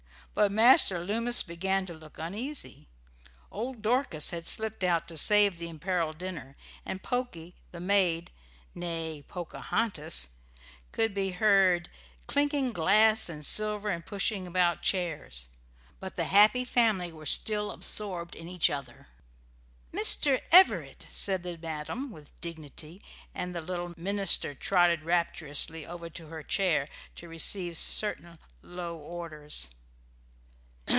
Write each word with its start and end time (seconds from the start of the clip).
But 0.33 0.49
Master 0.49 1.03
Loomis 1.03 1.43
began 1.43 1.85
to 1.87 1.93
look 1.93 2.17
uneasy. 2.17 2.87
Old 3.51 3.81
Dorcas 3.81 4.29
had 4.29 4.47
slipped 4.47 4.81
out, 4.81 5.05
to 5.09 5.17
save 5.17 5.57
the 5.57 5.67
imperilled 5.67 6.19
dinner, 6.19 6.55
and 6.85 7.03
Pokey, 7.03 7.53
the 7.71 7.81
maid 7.81 8.31
(née 8.73 9.27
Pocahontas!) 9.27 10.29
could 10.93 11.13
be 11.13 11.31
heard 11.31 11.89
clinking 12.27 12.71
glass 12.71 13.27
and 13.27 13.45
silver 13.45 13.89
and 13.89 14.05
pushing 14.05 14.47
about 14.47 14.81
chairs; 14.81 15.49
but 15.99 16.15
the 16.15 16.23
happy 16.23 16.63
family 16.63 17.11
were 17.11 17.25
still 17.25 17.69
absorbed 17.69 18.33
in 18.33 18.47
each 18.47 18.69
other. 18.69 19.09
"Mister 19.91 20.39
Everett!" 20.49 21.07
said 21.09 21.43
the 21.43 21.57
madam, 21.57 22.09
with 22.09 22.39
dignity, 22.39 23.01
and 23.35 23.53
the 23.53 23.59
little 23.61 23.93
minister 23.97 24.55
trotted 24.55 25.03
rapturously 25.03 25.85
over 25.85 26.09
to 26.09 26.27
her 26.27 26.41
chair 26.41 26.87
to 27.17 27.27
receive 27.27 27.75
certain 27.75 28.39
low 28.63 28.97
orders. 28.97 29.67